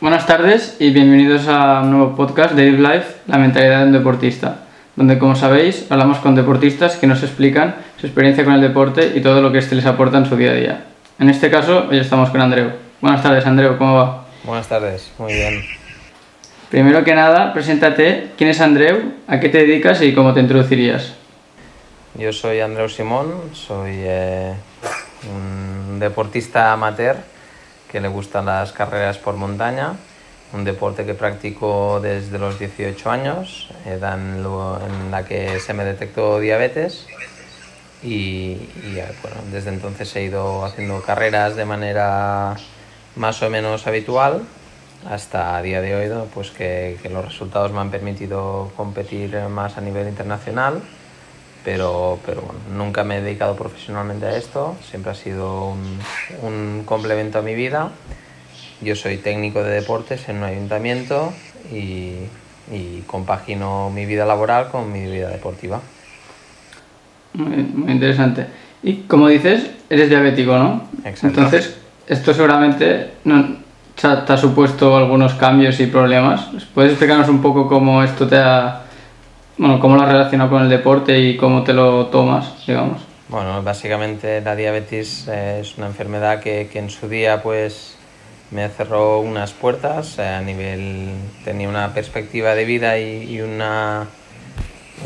[0.00, 3.92] Buenas tardes y bienvenidos a un nuevo podcast de Live Life, la mentalidad de un
[3.92, 4.60] deportista,
[4.96, 9.20] donde como sabéis hablamos con deportistas que nos explican su experiencia con el deporte y
[9.20, 10.84] todo lo que éste les aporta en su día a día.
[11.18, 12.70] En este caso, hoy estamos con Andreu.
[13.02, 14.24] Buenas tardes, Andreu, ¿cómo va?
[14.44, 15.62] Buenas tardes, muy bien.
[16.70, 19.12] Primero que nada, preséntate, ¿quién es Andreu?
[19.28, 21.12] ¿A qué te dedicas y cómo te introducirías?
[22.14, 24.54] Yo soy Andreu Simón, soy eh,
[25.30, 27.16] un deportista amateur
[27.90, 29.94] que le gustan las carreras por montaña,
[30.52, 35.84] un deporte que practico desde los 18 años, edad en, en la que se me
[35.84, 37.06] detectó diabetes
[38.02, 38.56] y,
[39.22, 42.56] bueno, desde entonces he ido haciendo carreras de manera
[43.16, 44.42] más o menos habitual.
[45.08, 49.78] Hasta a día de hoy pues que, que los resultados me han permitido competir más
[49.78, 50.82] a nivel internacional
[51.64, 55.98] pero, pero bueno, nunca me he dedicado profesionalmente a esto, siempre ha sido un,
[56.42, 57.90] un, complemento a mi vida.
[58.80, 61.32] Yo soy técnico de deportes en un ayuntamiento
[61.70, 62.14] y,
[62.72, 65.80] y compagino mi vida laboral con mi vida deportiva.
[67.34, 68.46] Muy, muy, interesante.
[68.82, 70.88] Y como dices, eres diabético, ¿no?
[71.04, 71.26] Exacto.
[71.26, 73.58] Entonces, esto seguramente no,
[73.94, 76.48] te ha supuesto algunos cambios y problemas.
[76.74, 78.82] ¿Puedes explicarnos un poco cómo esto te ha
[79.60, 83.02] bueno, ¿cómo lo has relacionado con el deporte y cómo te lo tomas, digamos?
[83.28, 87.98] Bueno, básicamente la diabetes eh, es una enfermedad que, que, en su día pues
[88.50, 91.10] me cerró unas puertas eh, a nivel...
[91.44, 94.06] tenía una perspectiva de vida y, y una,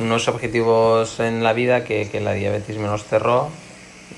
[0.01, 3.49] unos objetivos en la vida que, que, la diabetes me los cerró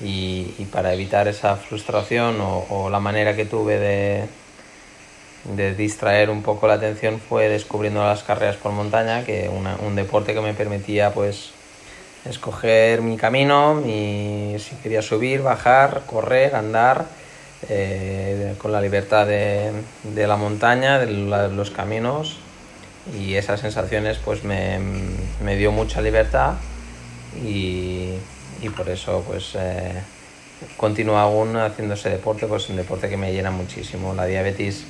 [0.03, 4.25] y, y para evitar esa frustración o, o la manera que tuve de,
[5.55, 9.95] de distraer un poco la atención fue descubriendo las carreras por montaña, que una, un
[9.95, 11.51] deporte que me permitía pues
[12.25, 17.05] escoger mi camino, mi, si quería subir, bajar, correr, andar,
[17.69, 19.71] eh, con la libertad de,
[20.03, 21.07] de, la montaña, de
[21.49, 22.37] los caminos
[23.17, 24.79] y esas sensaciones pues me,
[25.41, 26.53] me dio mucha libertad
[27.43, 28.13] y,
[28.61, 29.93] y por eso pues eh,
[30.75, 34.13] continúo aún haciendo ese deporte, pues un deporte que me llena muchísimo.
[34.13, 34.85] La diabetes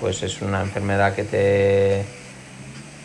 [0.00, 2.04] pues es una enfermedad que te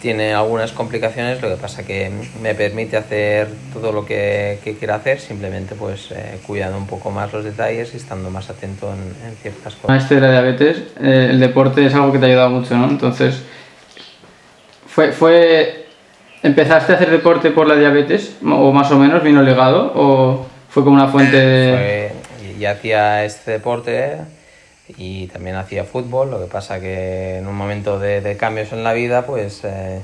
[0.01, 4.95] tiene algunas complicaciones, lo que pasa que me permite hacer todo lo que, que quiero
[4.95, 9.29] hacer, simplemente pues eh, cuidando un poco más los detalles y estando más atento en,
[9.29, 10.01] en ciertas cosas.
[10.01, 12.89] Este de la diabetes, eh, el deporte es algo que te ha ayudado mucho, ¿no?
[12.89, 13.43] Entonces,
[14.87, 15.85] ¿fue, fue,
[16.41, 20.83] ¿empezaste a hacer deporte por la diabetes o más o menos vino ligado o fue
[20.83, 22.11] como una fuente de...
[22.39, 24.17] Fue, ya hacía este deporte
[24.97, 28.83] y también hacía fútbol, lo que pasa que en un momento de, de cambios en
[28.83, 30.01] la vida pues eh,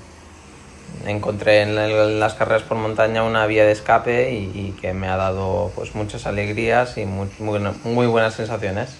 [1.06, 5.18] encontré en, las carreras por montaña una vía de escape y, y que me ha
[5.18, 8.98] dado pues muchas alegrías y muy, muy, muy buenas sensaciones.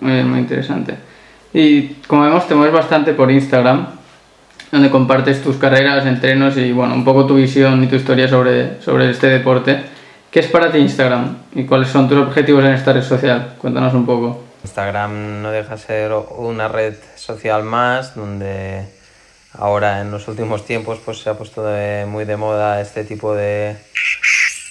[0.00, 0.96] Muy bien, muy interesante.
[1.52, 3.86] Y como vemos te mueves bastante por Instagram,
[4.70, 8.80] donde compartes tus carreras, entrenos y bueno, un poco tu visión y tu historia sobre,
[8.82, 9.82] sobre este deporte.
[10.30, 13.56] ¿Qué es para ti Instagram y cuáles son tus objetivos en esta red social?
[13.58, 14.44] Cuéntanos un poco.
[14.62, 18.84] Instagram no deja de ser una red social más donde
[19.54, 21.66] ahora en los últimos tiempos pues se ha puesto
[22.06, 23.76] muy de moda este tipo de,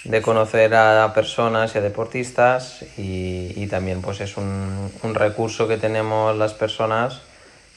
[0.05, 5.67] de conocer a personas y a deportistas y, y también pues es un, un, recurso
[5.67, 7.19] que tenemos las personas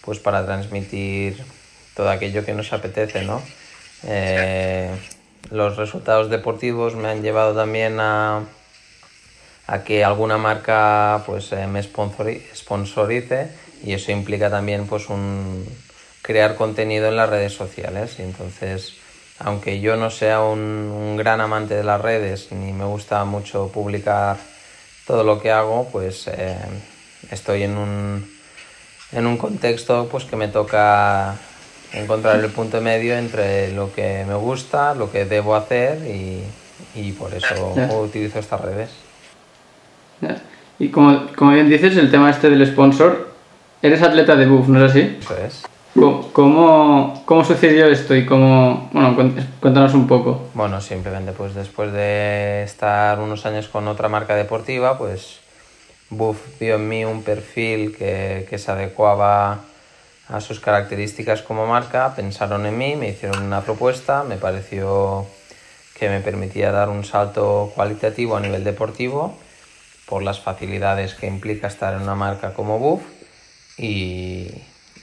[0.03, 1.43] pues para transmitir
[1.97, 3.43] todo aquello que nos apetece, ¿no?
[4.05, 4.89] Eh,
[5.51, 8.43] los resultados deportivos me han llevado también a,
[9.67, 13.51] a que alguna marca pues eh, me sponsorice
[13.85, 15.67] y eso implica también pues un
[16.23, 18.19] crear contenido en las redes sociales.
[18.19, 18.95] Y entonces
[19.45, 24.37] aunque yo no sea un, gran amante de las redes ni me gusta mucho publicar
[25.07, 26.57] todo lo que hago pues eh,
[27.31, 28.33] estoy en un
[29.13, 31.37] en un contexto pues que me toca
[31.93, 36.43] encontrar el punto medio entre lo que me gusta, lo que debo hacer y,
[36.95, 37.93] y por eso yeah.
[37.93, 38.91] utilizo estas redes.
[40.21, 40.43] Yeah.
[40.79, 43.29] Y como, como, bien dices, el tema este del sponsor,
[43.83, 45.19] eres atleta de buff, ¿no es así?
[45.21, 45.63] Eso es.
[45.95, 49.15] ¿Cómo, cómo sucedió esto y cómo, bueno,
[49.61, 50.49] cuéntanos un poco?
[50.55, 55.41] Bueno, simplemente pues después de estar unos años con otra marca deportiva, pues
[56.09, 59.61] Buff vio en mí un perfil que, que se adecuaba
[60.33, 65.27] a sus características como marca, pensaron en mí, me hicieron una propuesta, me pareció
[65.99, 69.39] que me permitía dar un salto cualitativo a nivel deportivo
[70.07, 73.03] por las facilidades que implica estar en una marca como Buff
[73.77, 74.49] y,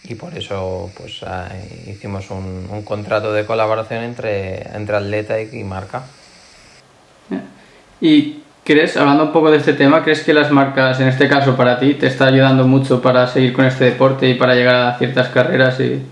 [0.04, 5.64] y por eso pues, eh, hicimos un, un, contrato de colaboración entre, entre atleta y
[5.64, 6.04] marca.
[8.02, 11.58] ¿Y ¿crees, hablando un poco de este tema, crees que las marcas, en este caso
[11.58, 14.96] para ti, te está ayudando mucho para seguir con este deporte y para llegar a
[15.00, 15.80] ciertas carreras?
[15.80, 16.06] Y...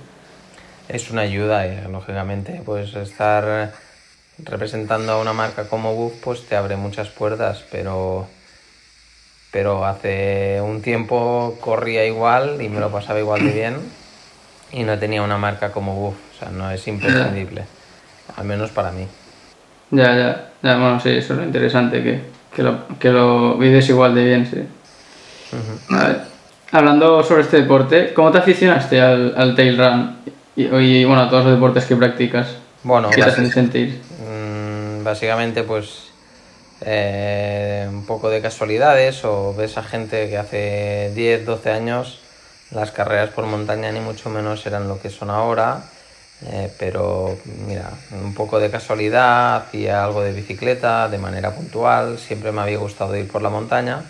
[0.89, 3.74] Es una ayuda, y, lógicamente, pues estar
[4.39, 8.27] representando a una marca como Buff pues te abre muchas puertas, pero
[9.51, 13.75] pero hace un tiempo corría igual y me lo pasaba igual de bien
[14.71, 17.65] y no tenía una marca como Buff, o sea, no es imprescindible,
[18.36, 19.07] al menos para mí.
[19.92, 23.88] Ya, ya, ya, bueno, sí, eso es lo interesante, que, que, lo, que lo vives
[23.90, 24.64] igual de bien, sí.
[26.72, 30.18] Hablando sobre este deporte, ¿cómo te aficionaste al, al tail run
[30.56, 32.56] y, y, bueno, a todos los deportes que practicas?
[32.84, 34.02] Bueno, ¿Qué te hacen sentir?
[34.20, 36.08] Mm, básicamente, pues
[36.82, 42.20] eh, un poco de casualidades o ves a gente que hace 10, 12 años
[42.72, 45.86] las carreras por montaña ni mucho menos eran lo que son ahora
[46.45, 52.51] eh, pero mira, un poco de casualidad, hacía algo de bicicleta de manera puntual, siempre
[52.51, 54.04] me había gustado ir por la montaña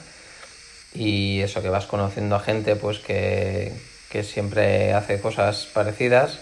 [0.94, 3.72] y eso que vas conociendo a gente pues que,
[4.10, 6.40] que siempre hace cosas parecidas,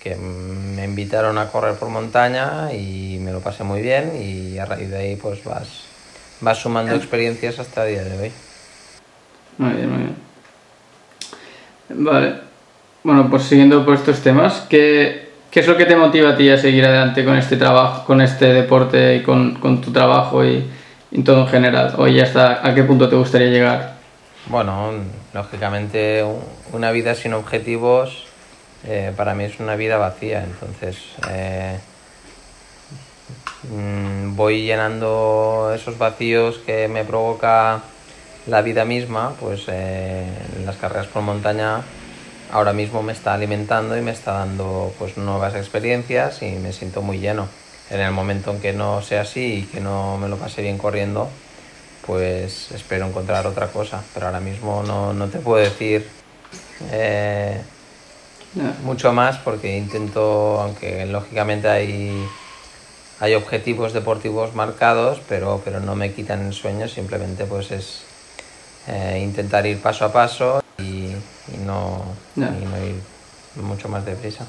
[0.00, 4.64] que me invitaron a correr por montaña y me lo pasé muy bien y a
[4.64, 5.66] raíz de ahí pues vas,
[6.40, 8.32] vas sumando experiencias hasta el día de hoy.
[9.58, 10.16] Muy bien, muy bien.
[11.88, 12.45] Vale.
[13.06, 16.50] Bueno, pues siguiendo por estos temas, ¿qué, ¿qué, es lo que te motiva a ti
[16.50, 20.68] a seguir adelante con este trabajo, con este deporte y con, tu trabajo y,
[21.12, 21.94] y, todo en general?
[21.98, 23.94] ¿O ya está, a qué punto te gustaría llegar?
[24.46, 24.90] Bueno,
[25.32, 26.24] lógicamente
[26.72, 28.24] una vida sin objetivos
[28.84, 30.96] eh, para mí es una vida vacía, entonces
[31.30, 31.78] eh,
[33.70, 37.82] mm, voy llenando esos vacíos que me provoca
[38.48, 40.26] la vida misma, pues eh,
[40.64, 41.82] las carreras por montaña
[42.52, 47.02] ahora mismo me está alimentando y me está dando pues nuevas experiencias y me siento
[47.02, 47.48] muy lleno.
[47.90, 50.76] En el momento en que no sea así y que no me lo pase bien
[50.76, 51.28] corriendo,
[52.06, 54.02] pues espero encontrar otra cosa.
[54.12, 56.08] Pero ahora mismo no, no te puedo decir
[56.90, 57.60] eh,
[58.82, 62.26] mucho más porque intento, aunque lógicamente hay,
[63.20, 68.02] hay objetivos deportivos marcados, pero, pero no me quitan el sueño, simplemente pues es
[68.88, 70.65] eh, intentar ir paso a paso
[71.66, 72.02] no,
[72.36, 72.46] Ya.
[72.48, 72.94] y no ir
[73.62, 74.46] mucho más deprisa.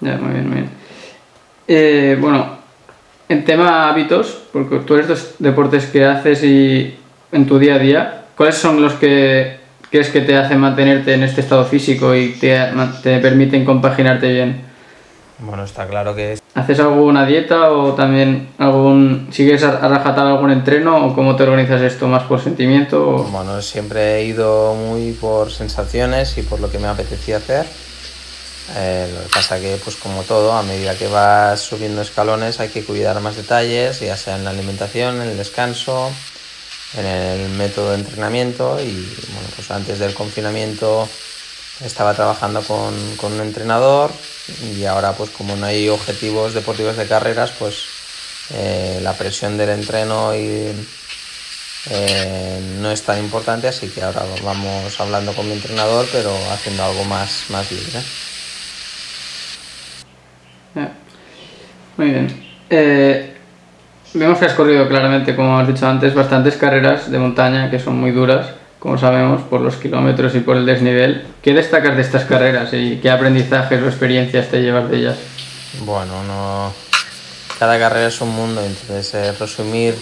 [0.00, 0.70] Ya, muy bien, muy bien.
[1.66, 2.58] Eh, bueno,
[3.28, 6.96] en tema hábitos, porque tú eres dos deportes que haces y
[7.32, 9.58] en tu día a día, ¿cuáles son los que
[9.90, 12.58] crees que te hacen mantenerte en este estado físico y te,
[13.02, 14.67] te permiten compaginarte bien?
[15.40, 19.28] Bueno, está claro que es ¿Haces alguna dieta o también algún...
[19.30, 23.08] sigues a, a rajatar algún entreno o cómo te organizas esto más por sentimiento?
[23.08, 23.22] O...
[23.24, 27.64] Bueno, siempre he ido muy por sensaciones y por lo que me apetecía hacer.
[28.76, 32.68] Eh, lo que pasa que, pues como todo, a medida que vas subiendo escalones hay
[32.68, 36.10] que cuidar más detalles, ya sea en la alimentación, en el descanso,
[36.98, 38.92] en el método de entrenamiento y
[39.32, 41.08] bueno, pues antes del confinamiento
[41.84, 44.10] estaba trabajando con, con un entrenador
[44.76, 47.84] y ahora pues como no hay objetivos deportivos de carreras, pues
[48.54, 50.72] eh, la presión del entreno y,
[51.90, 56.84] eh, no es tan importante, así que ahora vamos hablando con mi entrenador, pero haciendo
[56.84, 58.00] algo más, más libre.
[61.96, 62.28] Muy bien.
[62.70, 63.34] Eh,
[64.14, 67.98] vemos que has corrido claramente, como has dicho antes, bastantes carreras de montaña que son
[67.98, 71.26] muy duras, como sabemos, por los kilómetros y por el desnivel.
[71.42, 75.16] ¿Qué destacas de estas carreras y qué aprendizajes o experiencias te llevas de ellas?
[75.80, 76.72] Bueno, no.
[77.58, 79.96] Cada carrera es un mundo, entonces eh, resumir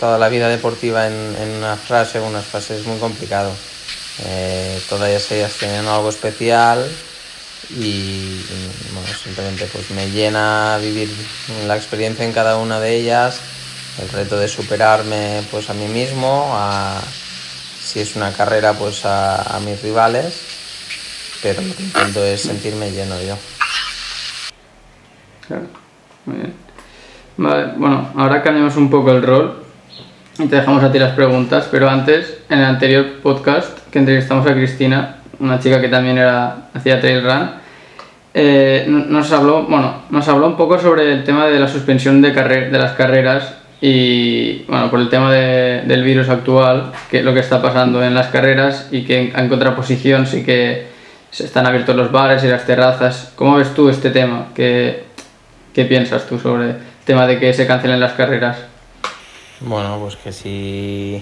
[0.00, 3.52] toda la vida deportiva en, una frase o unas frases es muy complicado.
[4.24, 6.84] Eh, todas ellas tienen algo especial
[7.70, 8.44] y
[9.22, 11.08] simplemente pues me llena vivir
[11.68, 13.38] la experiencia en cada una de ellas,
[14.02, 17.00] el reto de superarme pues a mí mismo, a,
[17.92, 23.20] si es una carrera pues a, mis rivales, pero lo que intento es sentirme lleno
[23.20, 23.36] yo.
[25.46, 25.66] Claro,
[26.24, 26.54] muy bien.
[27.36, 29.62] Vale, bueno, ahora cambiamos un poco el rol
[30.38, 34.46] y te dejamos a ti las preguntas, pero antes, en el anterior podcast que entrevistamos
[34.46, 37.50] a Cristina, una chica que también era, hacía trail run,
[38.32, 42.30] eh, nos habló, bueno, nos habló un poco sobre el tema de la suspensión de,
[42.30, 47.40] de las carreras y, bueno, por el tema de- del virus actual, que lo que
[47.40, 50.86] está pasando en las carreras y que en, contraposición sí que
[51.32, 53.32] se están abiertos los bares y las terrazas.
[53.34, 54.50] ¿Cómo ves tú este tema?
[54.54, 55.02] ¿Qué,
[55.74, 58.58] qué piensas tú sobre el tema de que se cancelen las carreras?
[59.58, 61.20] Bueno, pues que si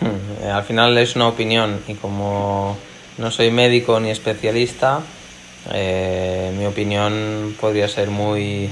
[0.52, 2.76] al final es una opinión y como
[3.16, 5.00] no soy médico ni especialista,
[5.72, 8.68] eh, mi opinión podría ser muy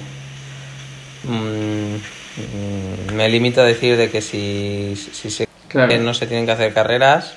[1.26, 1.83] Mm,
[3.12, 6.74] me limito a decir de que si, si se, que no se tienen que hacer
[6.74, 7.34] carreras,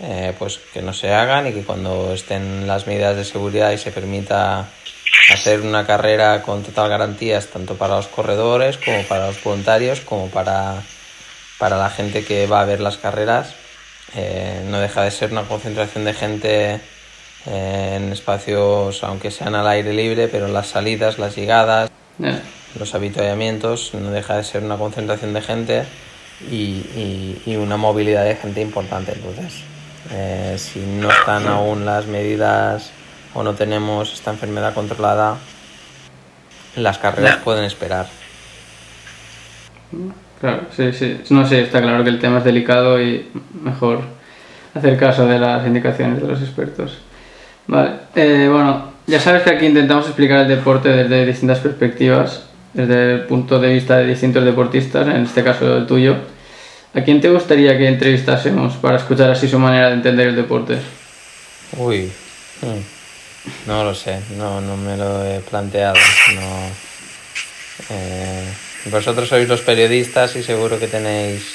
[0.00, 3.78] eh, pues que no se hagan y que cuando estén las medidas de seguridad y
[3.78, 4.68] se permita
[5.32, 10.28] hacer una carrera con total garantías tanto para los corredores como para los voluntarios como
[10.28, 10.82] para,
[11.58, 13.54] para la gente que va a ver las carreras.
[14.14, 16.80] Eh, no deja de ser una concentración de gente
[17.46, 21.90] eh, en espacios, aunque sean al aire libre, pero las salidas, las llegadas,
[22.78, 25.84] los habituallamientos, no deja de ser una concentración de gente
[26.50, 29.12] y, y, una movilidad de gente importante.
[29.12, 29.62] Entonces,
[30.12, 32.90] eh, si no están aún las medidas
[33.34, 35.36] o no tenemos esta enfermedad controlada,
[36.76, 38.06] las carreras pueden esperar.
[40.40, 41.20] Claro, sí, sí.
[41.30, 43.28] No sé, está claro que el tema es delicado y
[43.62, 44.00] mejor
[44.74, 46.98] hacer caso de las indicaciones de los expertos.
[47.66, 53.14] Vale, eh, bueno, ya sabes que aquí intentamos explicar el deporte desde distintas perspectivas, desde
[53.14, 56.16] el punto de vista de distintos deportistas, en este caso el tuyo.
[56.94, 60.78] ¿A quién te gustaría que entrevistásemos para escuchar así su manera de entender el deporte?
[61.76, 62.10] Uy,
[62.62, 65.94] hmm, no lo sé, no, no me lo he planteado.
[66.34, 66.90] No,
[67.90, 68.44] eh,
[68.90, 71.54] vosotros sois los periodistas y seguro que tenéis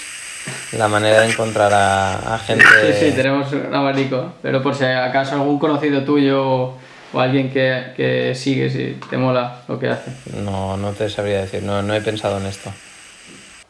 [0.74, 2.66] la manera de encontrar a, gente.
[2.94, 6.74] Sí, sí, tenemos un abanico, pero por si acaso algún conocido tuyo
[7.16, 10.12] o alguien que, que sigues y te mola lo que hace.
[10.42, 12.70] No, no te sabría decir, no, no he pensado en esto.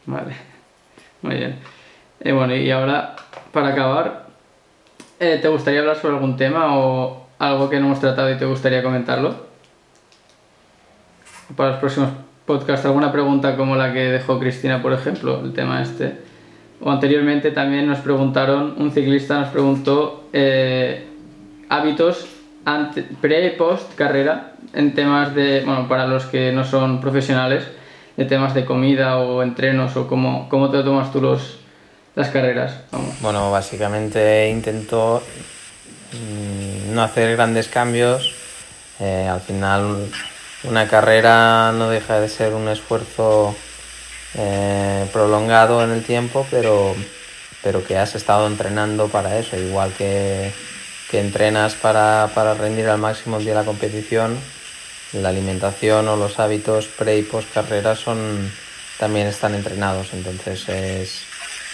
[0.07, 0.33] Vale,
[1.21, 1.59] muy bien.
[2.23, 3.15] Y bueno, y ahora,
[3.51, 4.25] para acabar,
[5.19, 8.45] eh, ¿te gustaría hablar sobre algún tema o algo que no hemos tratado y te
[8.45, 9.45] gustaría comentarlo?
[11.55, 12.09] Para los próximos
[12.47, 16.17] podcasts, ¿alguna pregunta como la que dejó Cristina, por ejemplo, el tema este?
[16.81, 21.07] o anteriormente también nos preguntaron, un ciclista nos preguntó eh,
[21.69, 22.34] hábitos
[23.21, 27.63] pre y post carrera en temas de, bueno, para los que no son profesionales,
[28.17, 31.59] de temas de comida o entrenos o cómo, cómo te tomas tú los,
[32.15, 32.81] las carreras.
[33.21, 35.21] Bueno, básicamente intento
[36.13, 38.33] mm, no hacer grandes cambios.
[38.99, 40.09] Eh, al final
[40.63, 43.55] una carrera no deja de ser un esfuerzo
[44.35, 46.95] eh, prolongado en el tiempo, pero,
[47.61, 50.51] pero que has estado entrenando para eso, igual que,
[51.09, 54.37] que entrenas para, para, rendir al máximo el día de la competición,
[55.13, 58.51] la alimentación o los hábitos pre y post carrera son,
[58.97, 61.21] también están entrenados, entonces es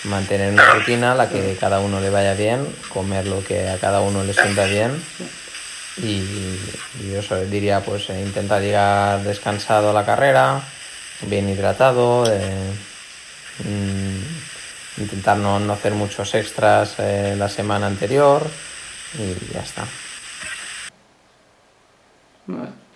[0.03, 4.01] mantener una rutina, la que cada uno le vaya bien, comer lo que a cada
[4.01, 5.01] uno le sienta bien.
[5.97, 6.57] Y,
[7.11, 10.61] yo diría pues intentar llegar descansado a la carrera,
[11.21, 12.71] bien hidratado, eh,
[13.63, 18.47] mm, intentar no, hacer muchos extras eh, la semana anterior
[19.17, 19.85] y ya está.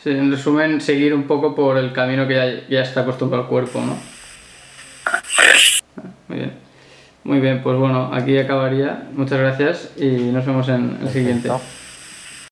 [0.05, 3.81] en resumen, seguir un poco por el camino que ya, ya está acostumbrado el cuerpo,
[3.81, 3.97] ¿no?
[6.27, 6.65] Muy bien.
[7.23, 9.09] Muy bien, pues bueno, aquí acabaría.
[9.13, 11.49] Muchas gracias y nos vemos en el siguiente.